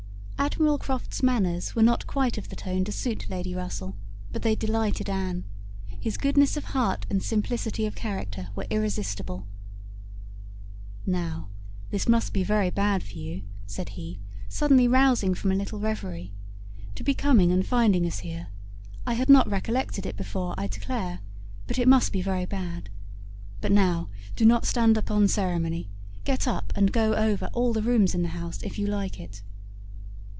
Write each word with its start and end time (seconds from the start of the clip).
Admiral 0.43 0.79
Croft's 0.79 1.21
manners 1.23 1.75
were 1.75 1.83
not 1.83 2.07
quite 2.07 2.35
of 2.37 2.49
the 2.49 2.55
tone 2.57 2.83
to 2.83 2.91
suit 2.91 3.29
Lady 3.29 3.53
Russell, 3.55 3.95
but 4.33 4.41
they 4.41 4.55
delighted 4.55 5.07
Anne. 5.09 5.45
His 5.99 6.17
goodness 6.17 6.57
of 6.57 6.65
heart 6.65 7.05
and 7.11 7.21
simplicity 7.23 7.85
of 7.85 7.93
character 7.95 8.49
were 8.55 8.65
irresistible. 8.71 9.47
"Now, 11.05 11.49
this 11.91 12.09
must 12.09 12.33
be 12.33 12.43
very 12.43 12.69
bad 12.71 13.01
for 13.03 13.13
you," 13.17 13.43
said 13.67 13.89
he, 13.89 14.19
suddenly 14.49 14.87
rousing 14.89 15.35
from 15.35 15.51
a 15.51 15.55
little 15.55 15.79
reverie, 15.79 16.33
"to 16.95 17.03
be 17.03 17.13
coming 17.13 17.51
and 17.51 17.65
finding 17.65 18.05
us 18.07 18.19
here. 18.19 18.47
I 19.05 19.13
had 19.13 19.29
not 19.29 19.47
recollected 19.49 20.05
it 20.07 20.17
before, 20.17 20.55
I 20.57 20.65
declare, 20.67 21.19
but 21.67 21.77
it 21.79 21.87
must 21.87 22.11
be 22.11 22.21
very 22.23 22.47
bad. 22.47 22.89
But 23.61 23.71
now, 23.71 24.09
do 24.35 24.43
not 24.43 24.65
stand 24.65 24.97
upon 24.97 25.27
ceremony. 25.27 25.91
Get 26.25 26.45
up 26.47 26.73
and 26.75 26.91
go 26.91 27.13
over 27.13 27.47
all 27.53 27.73
the 27.73 27.83
rooms 27.83 28.13
in 28.15 28.23
the 28.23 28.29
house 28.29 28.63
if 28.63 28.77
you 28.79 28.87
like 28.87 29.19
it." 29.19 29.43